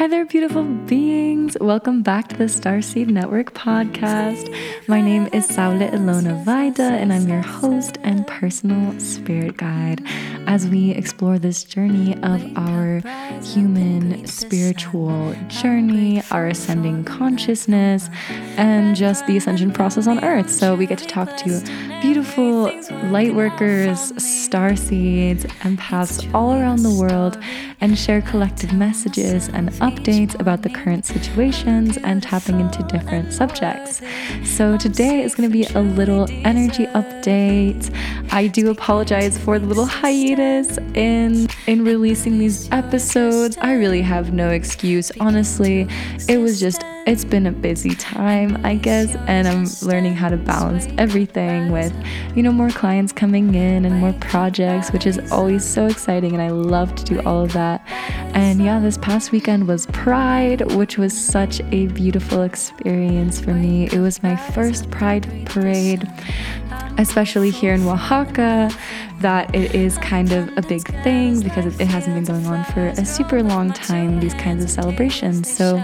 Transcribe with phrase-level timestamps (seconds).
[0.00, 1.58] Hi there, beautiful beings.
[1.60, 4.50] Welcome back to the Starseed Network podcast.
[4.88, 10.02] My name is Saule Ilona Vaida, and I'm your host and personal spirit guide
[10.46, 13.02] as we explore this journey of our
[13.42, 18.08] human spiritual journey, our ascending consciousness,
[18.56, 20.50] and just the ascension process on Earth.
[20.50, 21.60] So we get to talk to
[22.00, 22.72] beautiful
[23.10, 27.38] light workers, star seeds, empaths all around the world
[27.80, 34.00] and share collective messages and updates about the current situations and tapping into different subjects.
[34.44, 37.92] So today is going to be a little energy update.
[38.32, 43.56] I do apologize for the little hiatus in in releasing these episodes.
[43.60, 45.10] I really have no excuse.
[45.20, 45.88] Honestly,
[46.28, 50.36] it was just it's been a busy time, I guess, and I'm learning how to
[50.36, 51.94] balance everything with,
[52.36, 56.42] you know, more clients coming in and more projects, which is always so exciting and
[56.42, 57.82] I love to do all of that.
[58.34, 63.86] And yeah, this past weekend was Pride, which was such a beautiful experience for me.
[63.86, 66.06] It was my first Pride parade,
[66.98, 68.70] especially here in Oaxaca
[69.20, 72.88] that it is kind of a big thing because it hasn't been going on for
[72.88, 75.50] a super long time, these kinds of celebrations.
[75.50, 75.76] So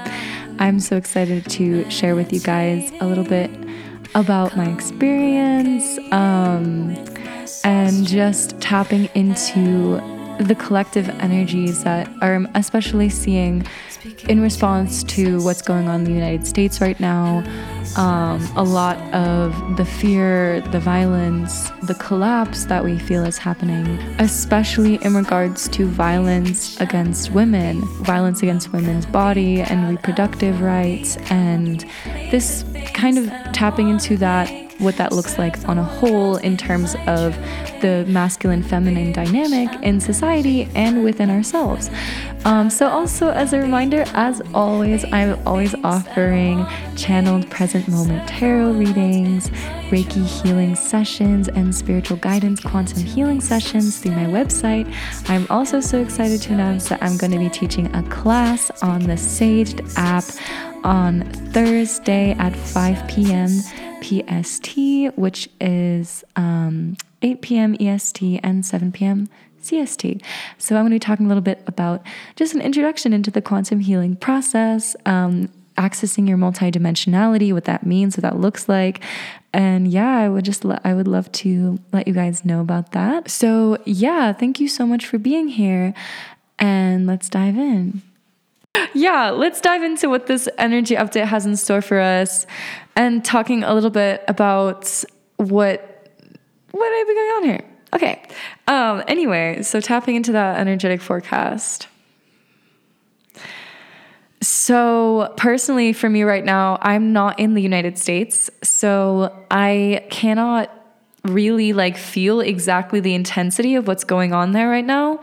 [0.58, 3.50] I'm so excited to share with you guys a little bit
[4.14, 6.96] about my experience um,
[7.62, 10.00] and just tapping into
[10.38, 13.66] the collective energies that I'm especially seeing
[14.28, 17.44] in response to what's going on in the United States right now.
[17.96, 23.86] Um, a lot of the fear, the violence, the collapse that we feel is happening,
[24.18, 31.86] especially in regards to violence against women, violence against women's body and reproductive rights, and
[32.30, 36.94] this kind of tapping into that what that looks like on a whole in terms
[37.06, 37.36] of
[37.80, 41.90] the masculine feminine dynamic in society and within ourselves.
[42.44, 48.72] Um, so, also as a reminder, as always, I'm always offering channeled present moment tarot
[48.72, 49.48] readings,
[49.90, 54.92] Reiki healing sessions, and spiritual guidance quantum healing sessions through my website.
[55.28, 59.00] I'm also so excited to announce that I'm going to be teaching a class on
[59.00, 60.24] the Saged app
[60.84, 63.50] on Thursday at 5 p.m.
[64.02, 67.76] PST, which is um, 8 p.m.
[67.80, 69.28] EST and 7 p.m.
[69.62, 70.22] CST.
[70.58, 72.02] So, I'm going to be talking a little bit about
[72.36, 78.16] just an introduction into the quantum healing process, um, accessing your multidimensionality, what that means,
[78.16, 79.00] what that looks like.
[79.52, 83.30] And yeah, I would just I would love to let you guys know about that.
[83.30, 85.94] So, yeah, thank you so much for being here
[86.58, 88.02] and let's dive in.
[88.94, 92.46] Yeah, let's dive into what this energy update has in store for us
[92.96, 95.04] and talking a little bit about
[95.36, 95.92] what
[96.72, 97.64] what have been going on here?
[97.94, 98.22] Okay.
[98.66, 101.88] Um, anyway, so tapping into that energetic forecast.
[104.42, 108.50] So, personally, for me right now, I'm not in the United States.
[108.62, 110.70] So, I cannot
[111.24, 115.20] really like feel exactly the intensity of what's going on there right now.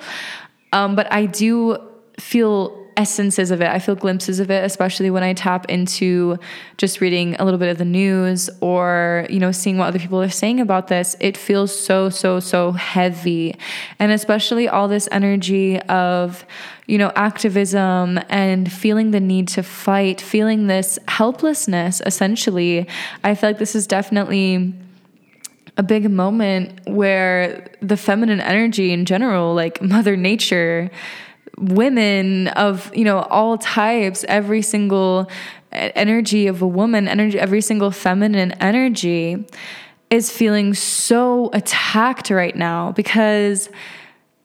[0.71, 1.77] Um, but I do
[2.19, 3.67] feel essences of it.
[3.67, 6.37] I feel glimpses of it, especially when I tap into
[6.77, 10.21] just reading a little bit of the news or, you know, seeing what other people
[10.21, 11.15] are saying about this.
[11.19, 13.55] It feels so, so, so heavy.
[13.99, 16.45] And especially all this energy of,
[16.87, 22.87] you know, activism and feeling the need to fight, feeling this helplessness, essentially.
[23.23, 24.73] I feel like this is definitely
[25.77, 30.91] a big moment where the feminine energy in general, like Mother Nature,
[31.57, 35.29] women of you know all types every single
[35.71, 39.45] energy of a woman energy every single feminine energy
[40.09, 43.69] is feeling so attacked right now because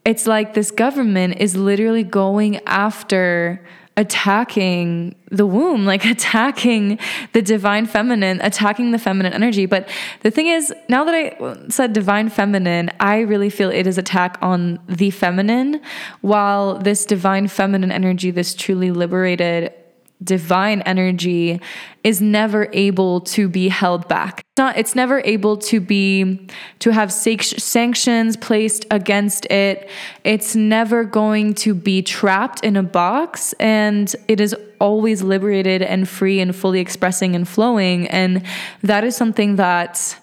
[0.05, 3.63] it's like this government is literally going after
[3.99, 6.99] attacking the womb, like attacking
[7.33, 9.67] the divine feminine, attacking the feminine energy.
[9.67, 9.89] But
[10.21, 14.39] the thing is, now that I said divine feminine, I really feel it is attack
[14.41, 15.83] on the feminine,
[16.21, 19.75] while this divine feminine energy, this truly liberated
[20.23, 21.61] divine energy
[22.03, 24.41] is never able to be held back.
[24.41, 26.49] It's not it's never able to be
[26.81, 29.89] to have sanctions placed against it.
[30.25, 36.09] It's never going to be trapped in a box and it is always liberated and
[36.09, 38.43] free and fully expressing and flowing and
[38.83, 40.19] that is something that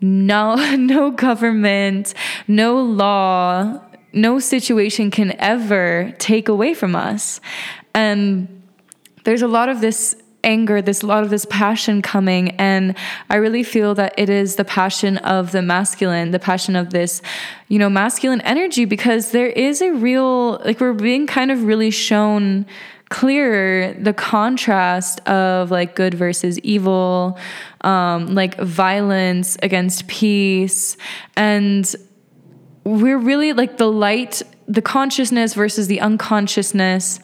[0.00, 2.14] no no government,
[2.48, 3.80] no law,
[4.12, 7.40] no situation can ever take away from us.
[7.94, 8.62] And
[9.24, 12.50] there's a lot of this anger, this a lot of this passion coming.
[12.52, 12.94] And
[13.30, 17.22] I really feel that it is the passion of the masculine, the passion of this,
[17.68, 21.90] you know, masculine energy, because there is a real, like, we're being kind of really
[21.90, 22.66] shown
[23.10, 27.38] clearer the contrast of like good versus evil,
[27.82, 30.96] um, like violence against peace.
[31.36, 31.94] And
[32.84, 37.20] we're really like the light, the consciousness versus the unconsciousness.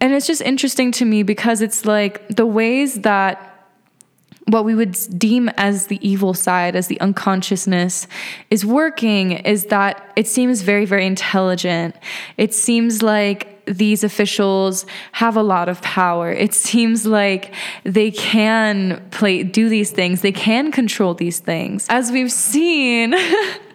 [0.00, 3.50] And it's just interesting to me because it's like the ways that
[4.46, 8.06] what we would deem as the evil side, as the unconsciousness,
[8.50, 11.94] is working is that it seems very, very intelligent.
[12.36, 16.32] It seems like these officials have a lot of power.
[16.32, 17.54] It seems like
[17.84, 20.22] they can play do these things.
[20.22, 21.86] They can control these things.
[21.88, 23.14] As we've seen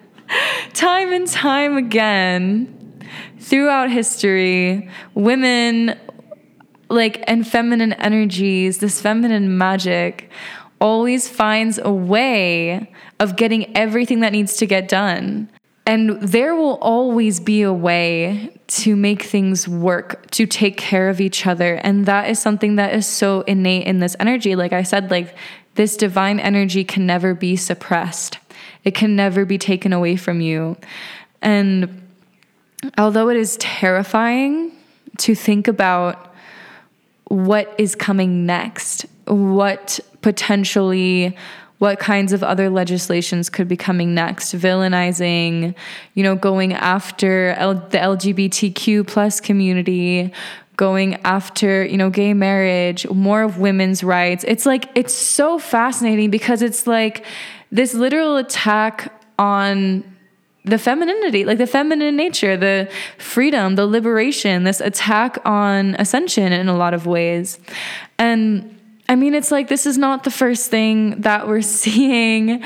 [0.73, 2.71] time and time again
[3.39, 5.97] throughout history, women
[6.95, 10.29] like and feminine energies, this feminine magic
[10.81, 15.49] always finds a way of getting everything that needs to get done.
[15.87, 21.21] And there will always be a way to make things work, to take care of
[21.21, 21.75] each other.
[21.75, 24.55] And that is something that is so innate in this energy.
[24.55, 25.35] Like I said, like
[25.75, 28.39] this divine energy can never be suppressed,
[28.83, 30.77] it can never be taken away from you.
[31.41, 32.01] And
[32.97, 34.71] although it is terrifying
[35.19, 36.34] to think about
[37.27, 41.35] what is coming next, what potentially
[41.77, 44.53] what kinds of other legislations could be coming next?
[44.53, 45.75] Villainizing
[46.13, 50.31] you know going after L- the lgbtq plus community
[50.77, 54.43] going after you know gay marriage more of women's rights.
[54.47, 57.25] It's like it's so fascinating because it's like
[57.71, 60.03] this literal attack on
[60.65, 62.89] the femininity, like the feminine nature, the
[63.19, 67.59] freedom, the liberation, this attack on ascension in a lot of ways.
[68.17, 68.77] And
[69.07, 72.63] I mean, it's like this is not the first thing that we're seeing,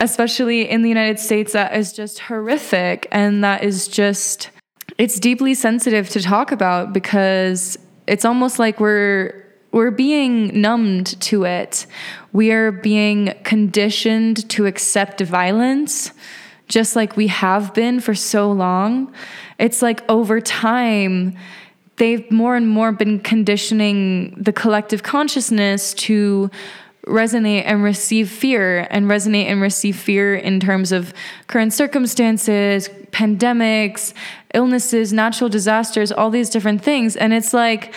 [0.00, 4.50] especially in the United States, that is just horrific and that is just,
[4.96, 9.40] it's deeply sensitive to talk about because it's almost like we're
[9.72, 11.86] we're being numbed to it.
[12.34, 16.12] We are being conditioned to accept violence
[16.72, 19.12] just like we have been for so long.
[19.58, 21.36] It's like over time,
[21.96, 26.50] they've more and more been conditioning the collective consciousness to
[27.06, 31.12] resonate and receive fear and resonate and receive fear in terms of
[31.46, 34.14] current circumstances, pandemics,
[34.54, 37.16] illnesses, natural disasters, all these different things.
[37.16, 37.94] And it's like,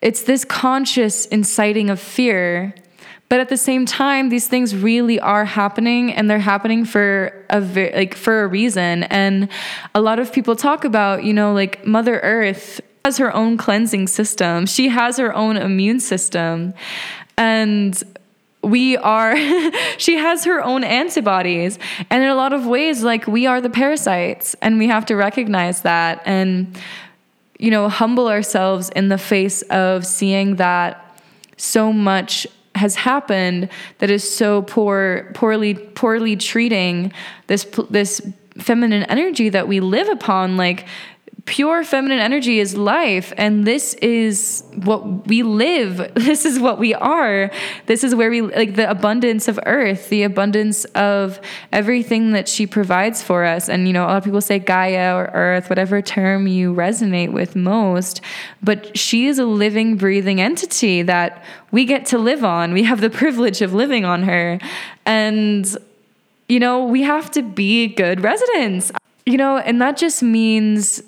[0.00, 2.74] it's this conscious inciting of fear
[3.28, 7.60] but at the same time these things really are happening and they're happening for a
[7.60, 9.04] like for a reason.
[9.04, 9.48] And
[9.94, 14.08] a lot of people talk about you know like mother earth has her own cleansing
[14.08, 14.66] system.
[14.66, 16.74] She has her own immune system.
[17.38, 18.02] And
[18.62, 19.36] we are
[19.98, 21.78] she has her own antibodies.
[22.10, 25.16] And in a lot of ways like we are the parasites and we have to
[25.16, 26.76] recognize that and
[27.58, 31.02] you know humble ourselves in the face of seeing that
[31.56, 32.46] so much
[32.76, 33.68] has happened
[33.98, 37.12] that is so poor poorly poorly treating
[37.46, 38.20] this this
[38.58, 40.86] feminine energy that we live upon like
[41.46, 46.12] pure feminine energy is life and this is what we live.
[46.26, 47.52] This is what we are.
[47.86, 51.40] This is where we like the abundance of earth the abundance of
[51.72, 53.68] everything that she provides for us.
[53.68, 57.32] And you know a lot of people say gaia or earth whatever term you resonate
[57.32, 58.20] with most
[58.60, 62.74] but she is a living breathing entity that we get to live on.
[62.74, 64.58] We have the privilege of living on her.
[65.06, 65.64] And
[66.48, 68.90] you know we have to be good residents.
[69.24, 71.02] You know and that just means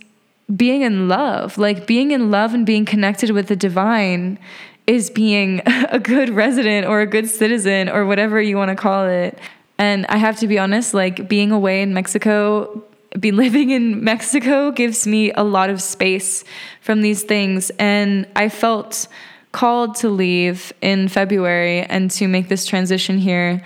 [0.54, 1.58] being in love.
[1.58, 4.38] Like being in love and being connected with the divine
[4.86, 9.06] is being a good resident or a good citizen or whatever you want to call
[9.06, 9.38] it.
[9.78, 12.82] And I have to be honest, like being away in Mexico,
[13.18, 16.44] be living in Mexico gives me a lot of space
[16.80, 17.70] from these things.
[17.78, 19.06] And I felt
[19.52, 23.62] called to leave in February and to make this transition here.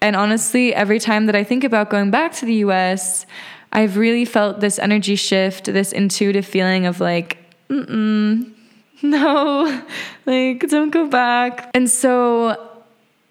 [0.00, 3.24] And honestly, every time that I think about going back to the US,
[3.72, 7.38] I've really felt this energy shift, this intuitive feeling of like,
[7.68, 8.52] mm
[9.02, 9.82] no,
[10.26, 11.70] like don't go back.
[11.74, 12.70] And so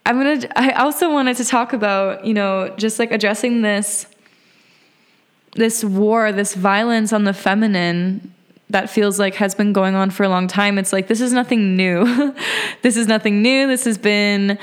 [0.05, 0.48] I'm gonna.
[0.55, 4.07] I also wanted to talk about, you know, just like addressing this,
[5.55, 8.33] this war, this violence on the feminine
[8.69, 10.77] that feels like has been going on for a long time.
[10.77, 12.33] It's like this is nothing new.
[12.81, 13.67] this is nothing new.
[13.67, 14.57] This has been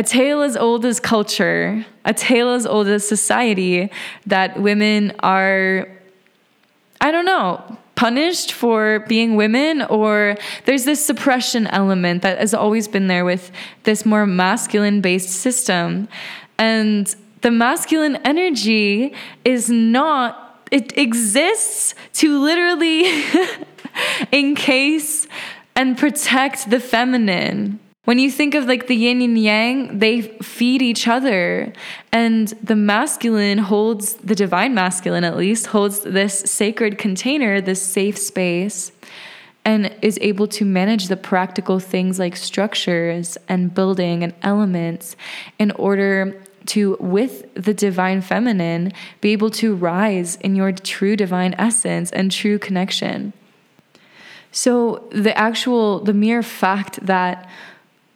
[0.00, 3.90] a tale as old as culture, a tale as old as society
[4.24, 5.86] that women are,
[7.02, 12.88] I don't know, punished for being women or there's this suppression element that has always
[12.88, 13.52] been there with
[13.82, 16.08] this more masculine based system.
[16.56, 19.12] And the masculine energy
[19.44, 23.04] is not it exists to literally
[24.32, 25.26] encase
[25.76, 30.82] and protect the feminine when you think of like the yin and yang, they feed
[30.82, 31.72] each other.
[32.10, 38.18] And the masculine holds, the divine masculine at least, holds this sacred container, this safe
[38.18, 38.90] space,
[39.64, 45.14] and is able to manage the practical things like structures and building and elements
[45.60, 51.54] in order to, with the divine feminine, be able to rise in your true divine
[51.58, 53.32] essence and true connection.
[54.50, 57.48] So the actual, the mere fact that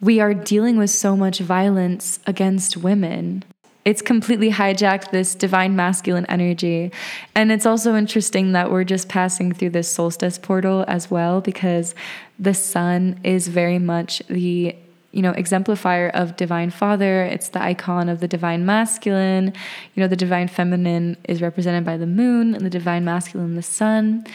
[0.01, 3.43] we are dealing with so much violence against women.
[3.85, 6.91] It's completely hijacked this divine masculine energy.
[7.35, 11.93] And it's also interesting that we're just passing through this solstice portal as well, because
[12.39, 14.75] the sun is very much the
[15.11, 19.53] you know exemplifier of divine father it's the icon of the divine masculine
[19.93, 23.61] you know the divine feminine is represented by the moon and the divine masculine the
[23.61, 24.25] sun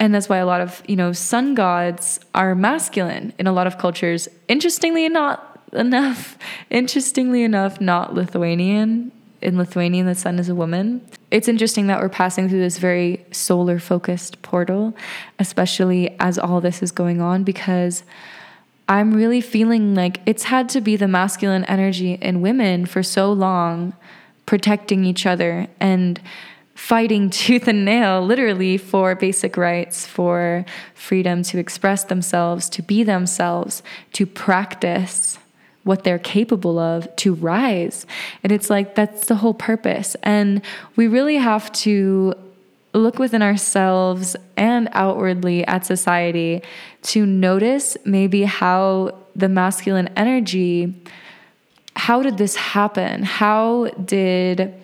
[0.00, 3.66] and that's why a lot of you know sun gods are masculine in a lot
[3.66, 4.28] of cultures.
[4.48, 6.38] Interestingly not enough
[6.70, 9.12] interestingly enough not lithuanian.
[9.40, 11.06] In lithuanian the sun is a woman.
[11.30, 14.94] It's interesting that we're passing through this very solar focused portal
[15.38, 18.02] especially as all this is going on because
[18.88, 23.30] i'm really feeling like it's had to be the masculine energy in women for so
[23.30, 23.92] long
[24.48, 25.66] protecting each other.
[25.78, 26.18] And
[26.78, 33.02] fighting tooth and nail, literally, for basic rights, for freedom to express themselves, to be
[33.02, 33.82] themselves,
[34.12, 35.38] to practice
[35.82, 38.06] what they're capable of, to rise.
[38.44, 40.14] And it's like that's the whole purpose.
[40.22, 40.62] And
[40.96, 42.34] we really have to
[42.94, 46.62] look within ourselves and outwardly at society
[47.02, 50.94] to notice maybe how the masculine energy
[51.94, 54.74] how did this happen how did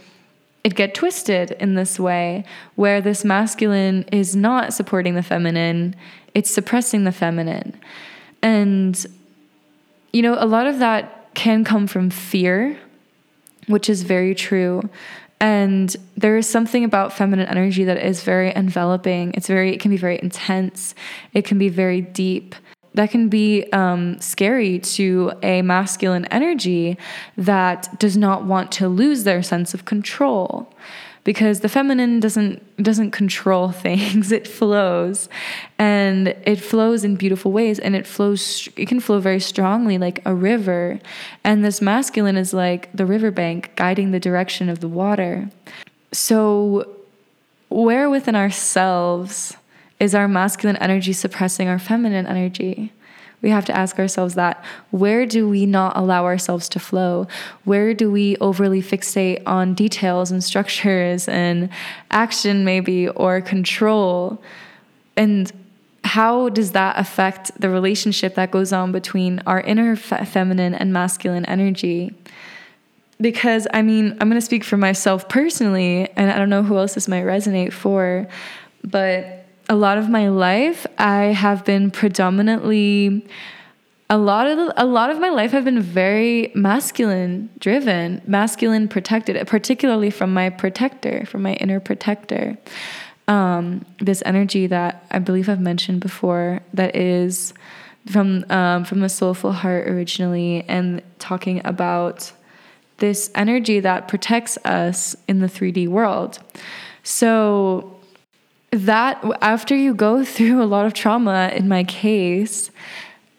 [0.64, 2.44] it get twisted in this way
[2.74, 5.94] where this masculine is not supporting the feminine,
[6.34, 7.78] it's suppressing the feminine.
[8.42, 9.06] And,
[10.12, 12.78] you know, a lot of that can come from fear,
[13.66, 14.88] which is very true.
[15.38, 19.34] And there is something about feminine energy that is very enveloping.
[19.34, 20.94] It's very, it can be very intense.
[21.34, 22.54] It can be very deep
[22.94, 26.96] that can be um, scary to a masculine energy
[27.36, 30.72] that does not want to lose their sense of control.
[31.24, 34.30] Because the feminine doesn't doesn't control things.
[34.30, 35.28] It flows.
[35.78, 37.78] And it flows in beautiful ways.
[37.78, 41.00] And it flows it can flow very strongly like a river.
[41.42, 45.48] And this masculine is like the riverbank guiding the direction of the water.
[46.12, 46.94] So
[47.70, 49.56] where within ourselves
[50.04, 52.92] is our masculine energy suppressing our feminine energy?
[53.42, 54.64] We have to ask ourselves that.
[54.90, 57.26] Where do we not allow ourselves to flow?
[57.64, 61.68] Where do we overly fixate on details and structures and
[62.10, 64.42] action, maybe, or control?
[65.16, 65.52] And
[66.04, 70.92] how does that affect the relationship that goes on between our inner fe- feminine and
[70.92, 72.14] masculine energy?
[73.20, 76.76] Because, I mean, I'm going to speak for myself personally, and I don't know who
[76.76, 78.26] else this might resonate for,
[78.82, 83.26] but a lot of my life, I have been predominantly
[84.10, 89.44] a lot of a lot of my life have been very masculine driven, masculine protected,
[89.46, 92.58] particularly from my protector, from my inner protector.
[93.26, 97.54] Um, this energy that I believe I've mentioned before, that is
[98.06, 102.30] from um, from the soulful heart originally, and talking about
[102.98, 106.38] this energy that protects us in the 3D world.
[107.02, 107.93] So
[108.74, 112.70] that after you go through a lot of trauma in my case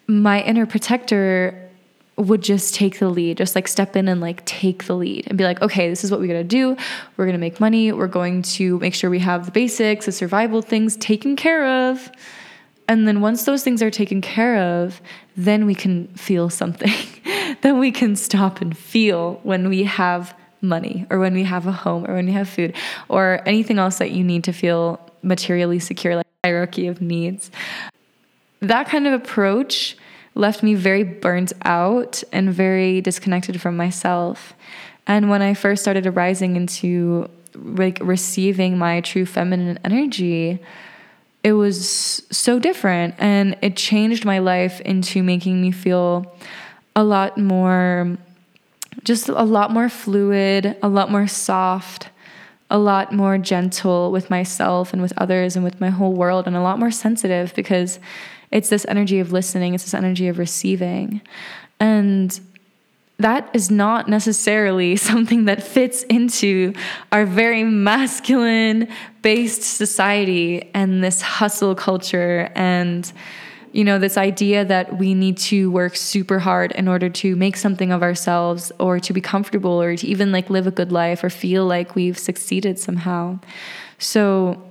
[0.07, 1.61] my inner protector
[2.17, 5.37] would just take the lead just like step in and like take the lead and
[5.37, 6.77] be like okay this is what we got to do.
[7.17, 7.91] We're to make money.
[7.91, 12.09] We're going to make sure we have the basics the survival things taken care of.
[12.87, 15.01] And then once those things are taken care of
[15.35, 16.93] then we can feel something.
[17.61, 21.71] Then we can stop and feel when we have money or when we have a
[21.71, 22.75] home or when we have food
[23.07, 27.51] or anything else that you need to feel materially secure, like hierarchy of needs.
[28.61, 29.97] That kind of approach
[30.35, 34.53] left me very burnt out and very disconnected from myself.
[35.07, 40.59] And when I first started arising into like receiving my true feminine energy,
[41.43, 46.35] it was so different and it changed my life into making me feel
[46.95, 48.17] a lot more
[49.03, 52.09] just a lot more fluid, a lot more soft,
[52.75, 56.57] a lot more gentle with myself and with others and with my whole world and
[56.57, 57.99] a lot more sensitive because
[58.51, 61.21] it's this energy of listening, it's this energy of receiving.
[61.79, 62.37] And
[63.17, 66.73] that is not necessarily something that fits into
[67.13, 68.89] our very masculine
[69.21, 73.13] based society and this hustle culture and
[73.75, 77.57] you know this idea that we need to work super hard in order to make
[77.57, 81.25] something of ourselves or to be comfortable or to even like live a good life
[81.25, 83.37] or feel like we've succeeded somehow.
[83.99, 84.63] So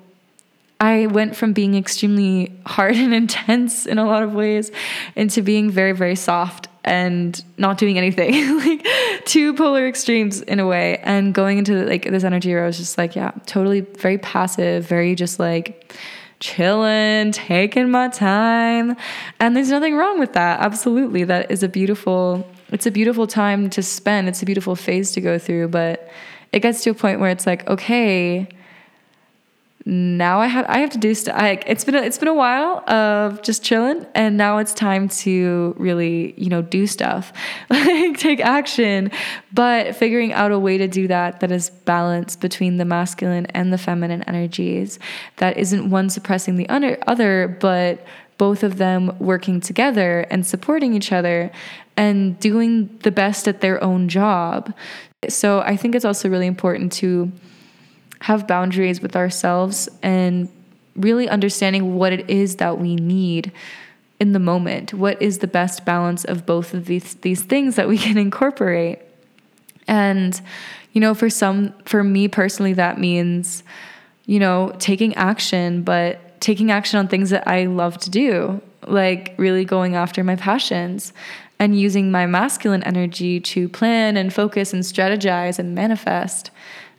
[0.81, 4.71] I went from being extremely hard and intense in a lot of ways
[5.15, 8.87] into being very, very soft and not doing anything like
[9.27, 10.97] two polar extremes in a way.
[10.99, 14.87] And going into like this energy where i was just like yeah totally very passive
[14.87, 15.95] very just like
[16.41, 18.97] chilling taking my time.
[19.41, 20.61] And there's nothing wrong with that.
[20.61, 21.25] Absolutely.
[21.25, 24.29] That is a beautiful it's a beautiful time to spend.
[24.29, 25.69] It's a beautiful phase to go through.
[25.69, 26.09] But
[26.53, 28.49] it gets to a point where it's like okay
[29.87, 31.37] now I have I have to do stuff.
[31.67, 35.75] It's been a, it's been a while of just chilling, and now it's time to
[35.77, 37.35] really you know do stuff,
[37.71, 39.11] like take action.
[39.53, 43.75] But figuring out a way to do that that is balanced between the masculine and
[43.75, 44.99] the feminine energies,
[45.37, 48.07] that isn't one suppressing the other, but
[48.39, 51.53] both of them working together and supporting each other
[51.97, 54.75] and doing the best at their own job.
[55.29, 57.31] So I think it's also really important to
[58.25, 60.49] have boundaries with ourselves and
[60.97, 63.53] really understanding what it is that we need
[64.19, 64.95] in the moment.
[64.95, 68.99] What is the best balance of both of these these things that we can incorporate?
[69.87, 70.41] And
[70.95, 73.63] you know, for some for me personally that means
[74.25, 79.35] you know, taking action, but taking action on things that I love to do, like
[79.37, 81.13] really going after my passions
[81.59, 86.51] and using my masculine energy to plan and focus and strategize and manifest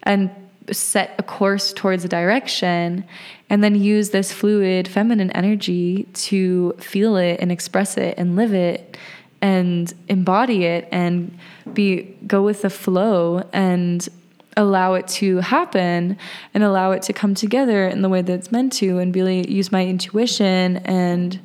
[0.03, 0.29] and
[0.71, 3.05] set a course towards a direction
[3.49, 8.53] and then use this fluid feminine energy to feel it and express it and live
[8.53, 8.97] it
[9.41, 11.37] and embody it and
[11.73, 14.09] be go with the flow and
[14.57, 16.17] allow it to happen
[16.53, 19.49] and allow it to come together in the way that it's meant to and really
[19.51, 21.39] use my intuition and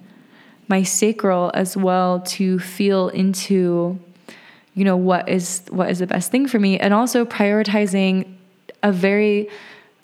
[0.69, 3.99] my sacral as well to feel into
[4.75, 8.33] you know what is what is the best thing for me and also prioritizing
[8.83, 9.49] a very,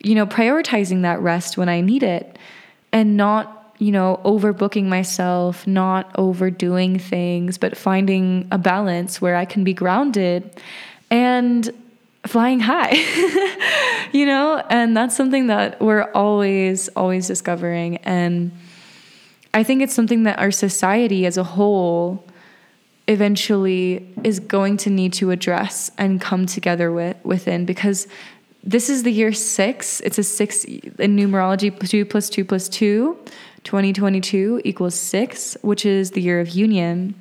[0.03, 2.39] you know, prioritizing that rest when I need it
[2.93, 9.45] and not, you know, overbooking myself, not overdoing things, but finding a balance where I
[9.45, 10.61] can be grounded
[11.11, 11.71] and
[12.27, 12.95] flying high,
[14.13, 14.63] you know?
[14.71, 17.99] And that's something that we're always, always discovering.
[17.99, 18.51] And
[19.55, 22.25] I think it's something that our society as a whole
[23.09, 28.09] eventually is going to need to address and come together with within because
[28.67, 30.01] this is the year six.
[30.01, 33.17] It's a six in numerology, two plus two plus two.
[33.63, 37.15] 2022 equals six, which is the year of union.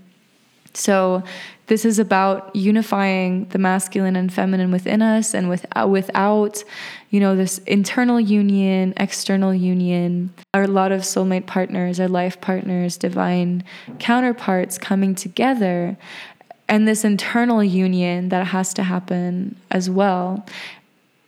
[0.76, 1.24] So,
[1.68, 6.64] this is about unifying the masculine and feminine within us and without, uh, without,
[7.10, 10.32] you know, this internal union, external union.
[10.54, 13.64] a lot of soulmate partners, our life partners, divine
[13.98, 15.98] counterparts coming together,
[16.68, 20.46] and this internal union that has to happen as well.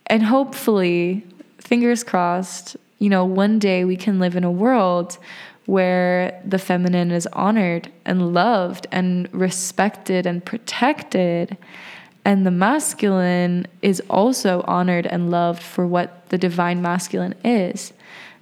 [0.08, 1.24] And hopefully,
[1.58, 5.18] fingers crossed, you know, one day we can live in a world
[5.66, 11.58] where the feminine is honored and loved and respected and protected.
[12.24, 17.92] And the masculine is also honored and loved for what the divine masculine is.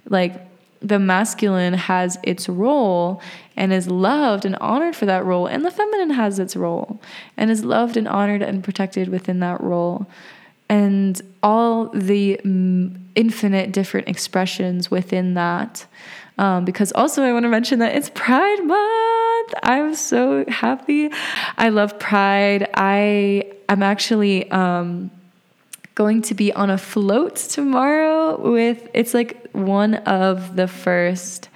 [0.07, 0.47] Like,
[0.81, 3.21] the masculine has its role
[3.57, 7.01] and is loved and honored for that role, and the feminine has its role
[7.35, 10.07] and is loved and honored and protected within that role
[10.69, 12.39] and all the
[13.15, 15.85] infinite different expressions within that.
[16.37, 19.53] Um, because also, I want to mention that it's Pride Month.
[19.63, 21.09] I'm so happy.
[21.57, 22.69] I love Pride.
[22.75, 25.09] I am actually um,
[25.95, 28.87] going to be on a float tomorrow with.
[28.93, 31.49] It's like one of the first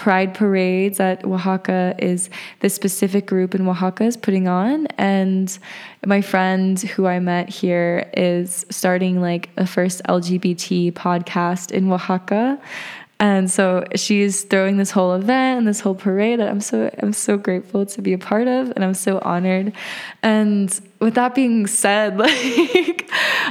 [0.00, 4.86] pride parades that Oaxaca is the specific group in Oaxaca is putting on.
[4.96, 5.58] And
[6.06, 12.58] my friend who I met here is starting like a first LGBT podcast in Oaxaca.
[13.18, 17.12] And so she's throwing this whole event and this whole parade that I'm so I'm
[17.12, 19.74] so grateful to be a part of and I'm so honored.
[20.22, 23.10] And with that being said, like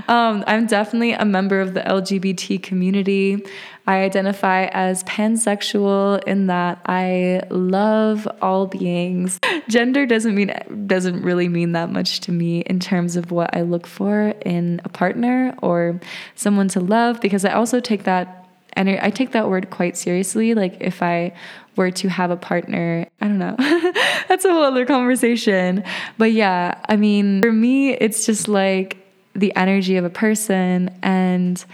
[0.09, 3.45] um, I'm definitely a member of the LGBT community.
[3.89, 9.39] I identify as pansexual in that I love all beings.
[9.67, 10.53] Gender doesn't mean
[10.85, 14.79] doesn't really mean that much to me in terms of what I look for in
[14.85, 15.99] a partner or
[16.35, 20.53] someone to love because I also take that and I take that word quite seriously.
[20.53, 21.33] Like if I
[21.75, 23.55] were to have a partner, I don't know.
[24.27, 25.83] That's a whole other conversation.
[26.19, 28.97] But yeah, I mean, for me, it's just like
[29.33, 30.95] the energy of a person.
[31.01, 31.65] And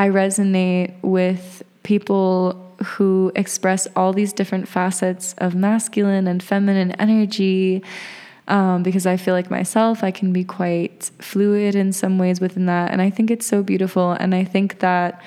[0.00, 7.82] I resonate with people who express all these different facets of masculine and feminine energy.
[8.48, 12.64] Um, because I feel like myself, I can be quite fluid in some ways within
[12.64, 12.92] that.
[12.92, 14.12] And I think it's so beautiful.
[14.12, 15.22] And I think that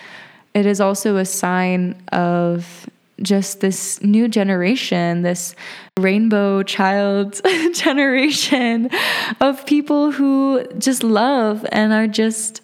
[0.55, 2.89] it is also a sign of
[3.21, 5.55] just this new generation, this
[5.99, 7.39] rainbow child
[7.73, 8.89] generation
[9.39, 12.63] of people who just love and are just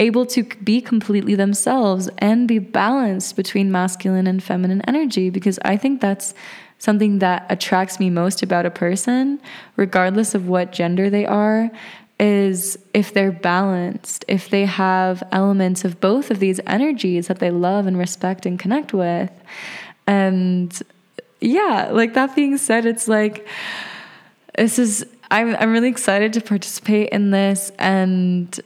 [0.00, 5.76] able to be completely themselves and be balanced between masculine and feminine energy because I
[5.76, 6.34] think that's
[6.78, 9.38] something that attracts me most about a person
[9.76, 11.70] regardless of what gender they are
[12.18, 17.50] is if they're balanced, if they have elements of both of these energies that they
[17.50, 19.30] love and respect and connect with.
[20.06, 20.82] And
[21.40, 23.46] yeah, like that being said, it's like
[24.56, 28.60] this is I'm I'm really excited to participate in this and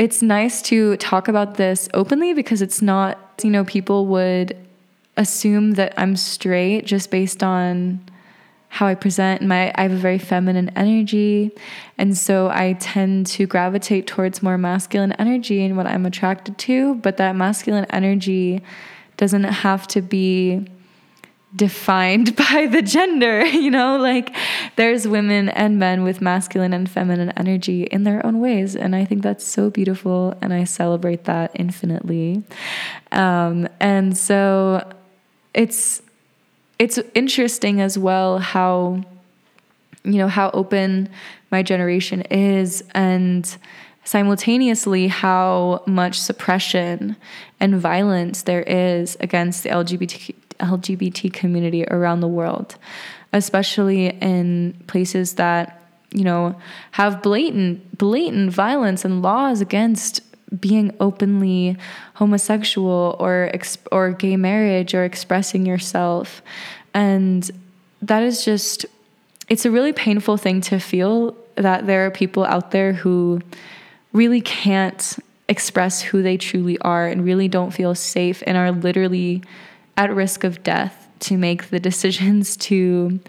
[0.00, 4.56] it's nice to talk about this openly because it's not, you know, people would
[5.18, 8.00] assume that I'm straight just based on
[8.70, 9.42] how I present.
[9.42, 11.50] My I have a very feminine energy,
[11.98, 16.94] and so I tend to gravitate towards more masculine energy and what I'm attracted to.
[16.94, 18.62] But that masculine energy
[19.18, 20.66] doesn't have to be
[21.54, 24.34] defined by the gender, you know, like
[24.76, 28.76] there's women and men with masculine and feminine energy in their own ways.
[28.76, 30.36] And I think that's so beautiful.
[30.40, 32.42] And I celebrate that infinitely.
[33.12, 34.88] Um, and so
[35.54, 36.02] it's
[36.78, 39.04] it's interesting as well how
[40.04, 41.08] you know how open
[41.50, 43.58] my generation is and
[44.04, 47.16] simultaneously how much suppression
[47.58, 52.76] and violence there is against the LGBT LGBT community around the world
[53.32, 56.54] especially in places that you know
[56.92, 60.20] have blatant blatant violence and laws against
[60.58, 61.76] being openly
[62.14, 63.52] homosexual or
[63.92, 66.42] or gay marriage or expressing yourself.
[66.92, 67.48] And
[68.02, 68.86] that is just
[69.48, 73.40] it's a really painful thing to feel that there are people out there who
[74.12, 75.18] really can't
[75.48, 79.42] express who they truly are and really don't feel safe and are literally
[80.00, 83.20] at risk of death to make the decisions to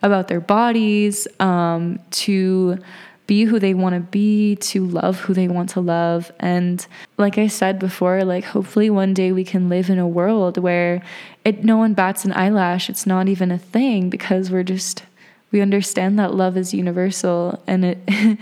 [0.00, 2.78] about their bodies um, to
[3.26, 6.32] be who they want to be, to love who they want to love.
[6.40, 6.86] And
[7.18, 11.02] like I said before, like hopefully one day we can live in a world where
[11.44, 12.88] it no one bats an eyelash.
[12.88, 15.02] It's not even a thing because we're just
[15.50, 18.38] we understand that love is universal and it and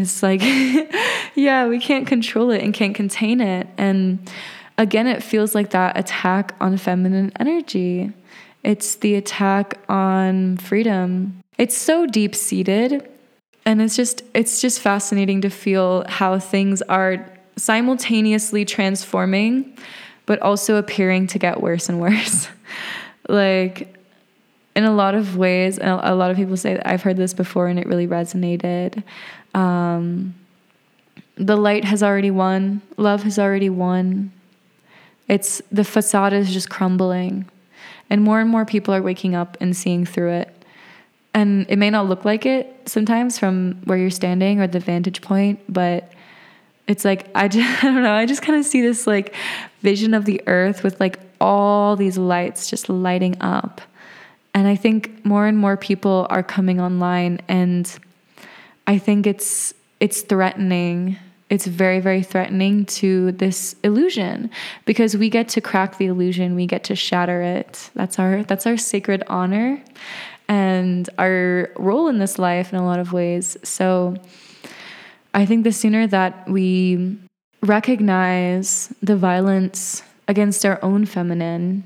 [0.00, 0.40] it's like
[1.36, 3.68] yeah, we can't control it and can't contain it.
[3.78, 4.28] And
[4.78, 8.12] again, it feels like that attack on feminine energy.
[8.62, 11.40] It's the attack on freedom.
[11.58, 13.08] It's so deep seated
[13.66, 17.24] and it's just it's just fascinating to feel how things are
[17.56, 19.76] simultaneously transforming
[20.26, 22.48] but also appearing to get worse and worse
[23.28, 23.94] like
[24.74, 27.68] in a lot of ways and a lot of people say i've heard this before
[27.68, 29.02] and it really resonated
[29.54, 30.34] um,
[31.36, 34.32] the light has already won love has already won
[35.28, 37.48] it's the facade is just crumbling.
[38.10, 40.64] And more and more people are waking up and seeing through it.
[41.32, 45.22] And it may not look like it sometimes from where you're standing or the vantage
[45.22, 46.12] point but
[46.86, 49.34] it's like I, just, I don't know i just kind of see this like
[49.80, 53.80] vision of the earth with like all these lights just lighting up.
[54.54, 57.92] And i think more and more people are coming online and
[58.86, 61.16] i think it's it's threatening
[61.50, 64.50] it's very very threatening to this illusion
[64.86, 68.66] because we get to crack the illusion we get to shatter it that's our that's
[68.66, 69.82] our sacred honor
[70.48, 73.56] and our role in this life in a lot of ways.
[73.62, 74.16] So
[75.32, 77.18] I think the sooner that we
[77.62, 81.84] recognize the violence against our own feminine,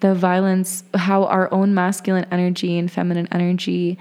[0.00, 3.98] the violence, how our own masculine energy and feminine energy,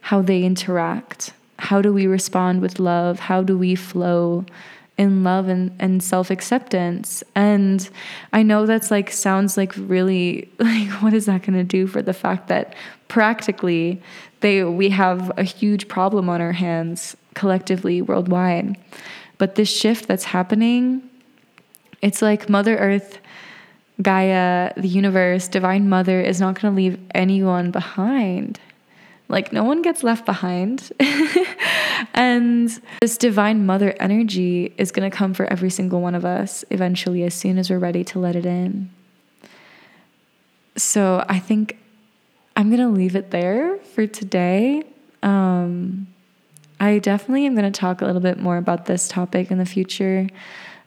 [0.00, 4.44] how they interact, how do we respond with love, how do we flow
[4.96, 7.22] in love and, and self-acceptance?
[7.34, 7.88] And
[8.32, 12.02] i know that's like sounds like really like what is that going to do for
[12.02, 12.74] the fact that
[13.08, 14.00] practically
[14.40, 18.76] they we have a huge problem on our hands collectively worldwide.
[19.38, 21.08] But this shift that's happening
[22.02, 23.18] it's like mother earth
[24.00, 28.60] gaia the universe divine mother is not going to leave anyone behind
[29.28, 30.90] like, no one gets left behind.
[32.14, 36.64] and this divine mother energy is going to come for every single one of us
[36.70, 38.90] eventually, as soon as we're ready to let it in.
[40.76, 41.78] So, I think
[42.56, 44.84] I'm going to leave it there for today.
[45.22, 46.08] Um,
[46.80, 49.66] I definitely am going to talk a little bit more about this topic in the
[49.66, 50.28] future,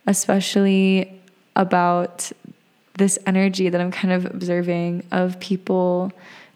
[0.07, 1.21] especially
[1.55, 2.31] about
[2.97, 6.11] this energy that I'm kind of observing of people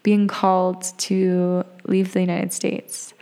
[0.05, 3.15] being called to leave the United States,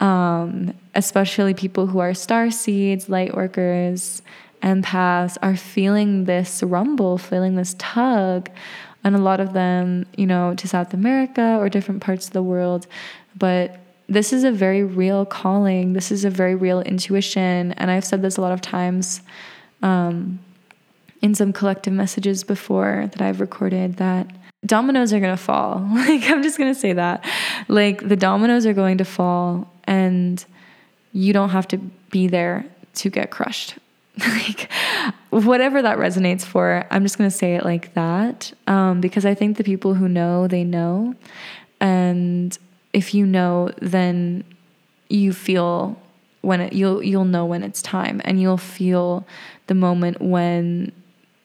[0.00, 4.20] um, especially people who are star seeds, light workers,
[4.60, 8.50] empaths, are feeling this rumble, feeling this tug.
[9.04, 12.42] And a lot of them, you know, to South America or different parts of the
[12.42, 12.88] world.
[13.38, 15.92] But this is a very real calling.
[15.92, 17.72] This is a very real intuition.
[17.74, 19.22] And I've said this a lot of times
[19.82, 20.40] um,
[21.22, 24.26] in some collective messages before that I've recorded that
[24.66, 25.86] dominoes are going to fall.
[25.94, 27.24] Like, I'm just going to say that.
[27.68, 30.44] Like, the dominoes are going to fall, and
[31.12, 31.78] you don't have to
[32.10, 33.76] be there to get crushed.
[34.18, 34.70] like,
[35.30, 38.52] whatever that resonates for, I'm just going to say it like that.
[38.66, 41.14] Um, because I think the people who know, they know.
[41.80, 42.56] And
[42.92, 44.44] if you know, then
[45.08, 45.98] you feel
[46.42, 49.26] when it, you'll you'll know when it's time and you'll feel
[49.66, 50.92] the moment when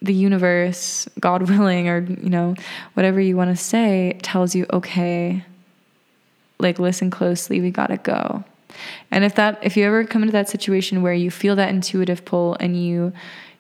[0.02, 2.56] the universe, God willing, or, you know,
[2.94, 5.44] whatever you want to say, tells you, okay,
[6.60, 8.44] like listen closely, we gotta go.
[9.12, 12.24] And if that, if you ever come into that situation where you feel that intuitive
[12.24, 13.12] pull and you,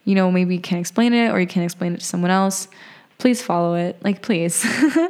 [0.06, 2.68] you know, maybe you can't explain it or you can't explain it to someone else,
[3.18, 3.98] please follow it.
[4.04, 4.66] Like, please,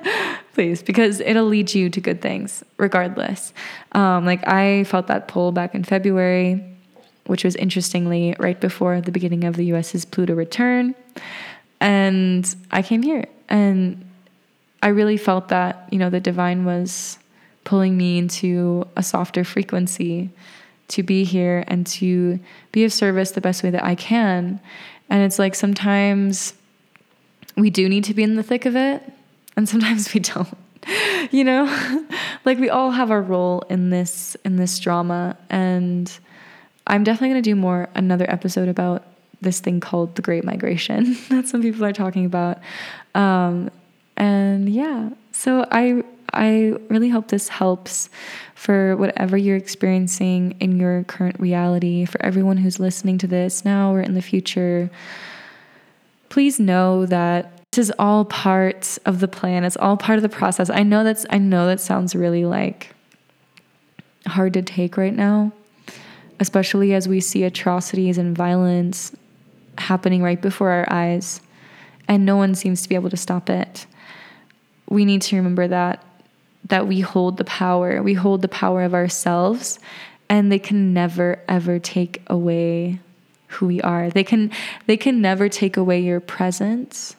[0.54, 3.54] please, because it'll lead you to good things regardless.
[3.92, 6.64] Um, like, I felt that pull back in February
[7.30, 10.96] which was interestingly right before the beginning of the US's Pluto return.
[11.80, 14.06] And I came here and
[14.82, 17.18] I really felt that, you know, the divine was
[17.64, 20.30] pulling me into a softer frequency
[20.90, 22.40] to be here and to
[22.72, 24.60] be of service the best way that I can.
[25.10, 26.54] And it's like sometimes
[27.56, 29.04] we do need to be in the thick of it,
[29.56, 30.58] and sometimes we don't.
[31.32, 31.66] you know?
[32.46, 36.20] like we all have our role in this in this drama and
[36.88, 39.06] I'm definitely going to do more another episode about
[39.42, 42.60] this thing called the Great Migration that some people are talking about.
[43.16, 43.70] Um,
[44.18, 48.10] and yeah, so I I really hope this helps
[48.54, 52.06] for whatever you're experiencing in your current reality.
[52.06, 54.92] For everyone who's listening to this now or in the future,
[56.30, 59.64] please know that this is all part of the plan.
[59.64, 60.70] It's all part of the process.
[60.70, 62.94] I know that's I know that sounds really like
[64.28, 65.52] hard to take right now
[66.40, 69.16] especially as we see atrocities and violence
[69.80, 71.42] happening right before our eyes,
[72.08, 73.86] and no one seems to be able to stop it.
[74.88, 76.06] We need to remember that
[76.66, 78.04] that we hold the power.
[78.04, 79.80] We hold the power of ourselves,
[80.30, 83.00] and they can never ever take away
[83.48, 84.10] who we are.
[84.10, 84.52] They can
[84.86, 87.16] they can never take away your presence.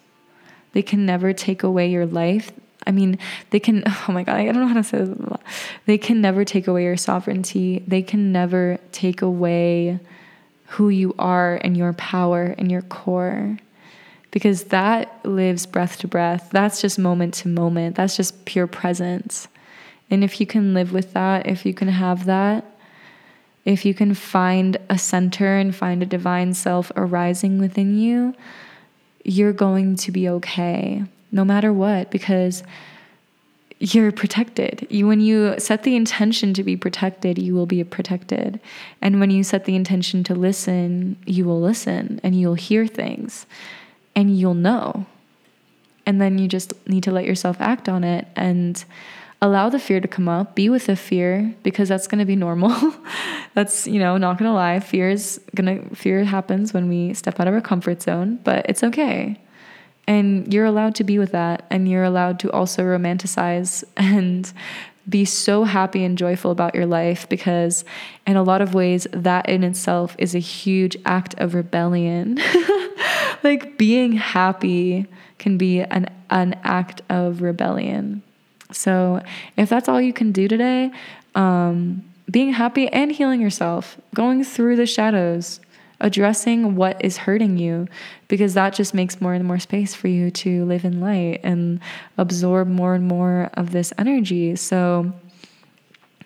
[0.72, 2.52] They can never take away your life.
[2.86, 3.18] I mean,
[3.50, 5.18] they can, oh my God, I don't know how to say this.
[5.86, 7.84] They can never take away your sovereignty.
[7.86, 10.00] They can never take away
[10.70, 13.58] who you are and your power and your core
[14.30, 16.48] because that lives breath to breath.
[16.52, 17.96] That's just moment to moment.
[17.96, 19.48] That's just pure presence.
[20.10, 22.64] And if you can live with that, if you can have that,
[23.64, 28.32] if you can find a center and find a divine self arising within you,
[29.24, 32.62] you're going to be okay no matter what, because
[33.80, 34.86] you're protected.
[34.90, 38.60] You, when you set the intention to be protected, you will be protected.
[39.00, 43.46] And when you set the intention to listen, you will listen and you'll hear things
[44.14, 45.06] and you'll know.
[46.04, 48.84] And then you just need to let yourself act on it and
[49.40, 50.54] allow the fear to come up.
[50.54, 52.94] Be with the fear because that's going to be normal.
[53.54, 54.80] that's, you know, not going to lie.
[54.80, 58.66] Fear is going to fear happens when we step out of our comfort zone, but
[58.68, 59.40] it's okay.
[60.10, 61.64] And you're allowed to be with that.
[61.70, 64.52] And you're allowed to also romanticize and
[65.08, 67.84] be so happy and joyful about your life because,
[68.26, 72.40] in a lot of ways, that in itself is a huge act of rebellion.
[73.44, 75.06] like being happy
[75.38, 78.20] can be an, an act of rebellion.
[78.72, 79.22] So,
[79.56, 80.90] if that's all you can do today,
[81.36, 85.60] um, being happy and healing yourself, going through the shadows,
[86.00, 87.86] addressing what is hurting you
[88.28, 91.80] because that just makes more and more space for you to live in light and
[92.18, 94.56] absorb more and more of this energy.
[94.56, 95.12] So,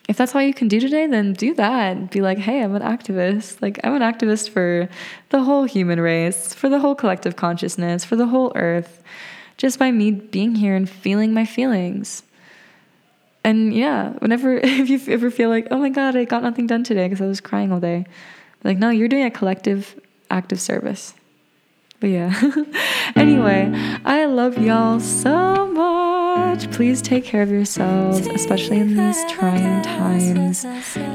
[0.07, 2.11] if that's all you can do today, then do that.
[2.11, 3.61] Be like, hey, I'm an activist.
[3.61, 4.87] Like, I'm an activist for
[5.29, 9.01] the whole human race, for the whole collective consciousness, for the whole earth,
[9.57, 12.21] just by me being here and feeling my feelings.
[13.43, 16.83] And yeah, whenever, if you ever feel like, oh my God, I got nothing done
[16.83, 18.05] today because I was crying all day,
[18.65, 19.99] like, no, you're doing a collective
[20.29, 21.13] active service.
[21.99, 22.51] But yeah.
[23.15, 23.71] anyway,
[24.03, 26.69] I love y'all so much.
[26.71, 30.65] Please take care of yourselves, especially in these trying times.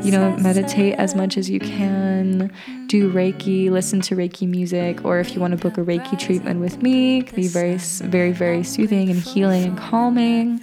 [0.05, 2.53] You know, meditate as much as you can.
[2.87, 6.61] Do Reiki, listen to Reiki music, or if you want to book a Reiki treatment
[6.61, 10.61] with me, it can be very, very, very soothing and healing and calming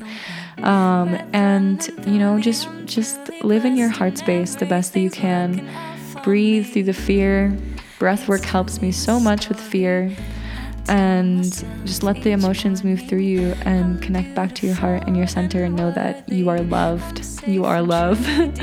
[0.64, 5.10] um, and you know just just live in your heart space the best that you
[5.10, 5.68] can
[6.28, 7.58] breathe through the fear.
[8.00, 10.14] Breath work helps me so much with fear.
[10.90, 11.42] And
[11.86, 15.28] just let the emotions move through you and connect back to your heart and your
[15.28, 17.26] center and know that you are loved.
[17.48, 18.20] You are love.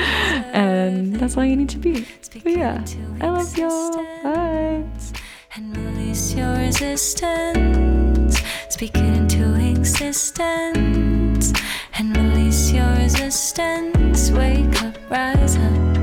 [0.55, 2.07] And that's all you need to be.
[2.45, 2.85] But yeah
[3.23, 3.97] i love y'all.
[4.23, 4.85] Bye.
[5.57, 8.43] And release your resistance.
[8.69, 11.53] Speak it into existence.
[11.99, 14.31] And release your resistance.
[14.31, 15.94] Wake up, rise up.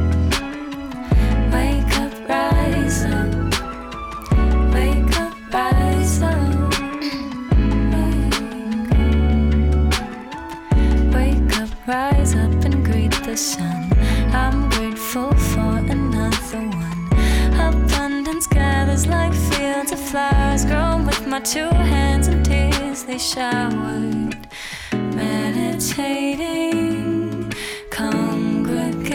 [13.32, 13.88] The sun.
[14.34, 17.08] I'm grateful for another one.
[17.54, 24.36] Abundance gathers like fields of flowers grown with my two hands and tears they showered
[25.15, 26.34] meditating,
[27.89, 29.13] congregating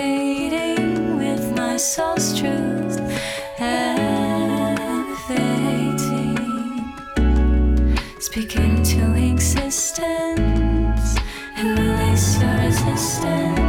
[1.18, 2.98] with my soul's truth,
[3.58, 4.78] elevating,
[8.18, 11.16] speaking to existence
[11.56, 13.26] and release your resistance.
[13.26, 13.65] resistance